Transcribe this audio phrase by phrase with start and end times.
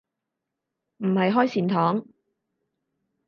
[0.97, 2.05] 唔係開善堂